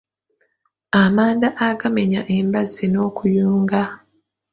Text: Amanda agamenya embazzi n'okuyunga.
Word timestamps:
Amanda 1.03 1.47
agamenya 1.67 2.21
embazzi 2.35 2.85
n'okuyunga. 2.89 3.83